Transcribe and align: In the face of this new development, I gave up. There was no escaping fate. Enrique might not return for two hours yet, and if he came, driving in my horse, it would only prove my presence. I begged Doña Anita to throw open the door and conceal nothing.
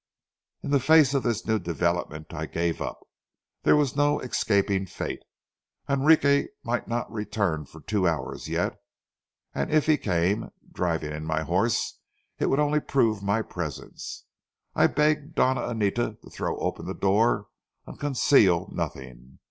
In 0.63 0.71
the 0.71 0.79
face 0.79 1.13
of 1.13 1.21
this 1.21 1.45
new 1.45 1.59
development, 1.59 2.33
I 2.33 2.47
gave 2.47 2.81
up. 2.81 3.01
There 3.61 3.75
was 3.75 3.95
no 3.95 4.19
escaping 4.21 4.87
fate. 4.87 5.19
Enrique 5.87 6.47
might 6.63 6.87
not 6.87 7.11
return 7.11 7.67
for 7.67 7.81
two 7.81 8.07
hours 8.07 8.49
yet, 8.49 8.81
and 9.53 9.69
if 9.71 9.85
he 9.85 9.97
came, 9.97 10.49
driving 10.73 11.11
in 11.11 11.23
my 11.23 11.43
horse, 11.43 11.99
it 12.39 12.47
would 12.47 12.59
only 12.59 12.79
prove 12.79 13.21
my 13.21 13.43
presence. 13.43 14.25
I 14.73 14.87
begged 14.87 15.37
Doña 15.37 15.69
Anita 15.69 16.17
to 16.23 16.29
throw 16.31 16.57
open 16.57 16.87
the 16.87 16.95
door 16.95 17.49
and 17.85 17.99
conceal 17.99 18.69
nothing. 18.71 19.37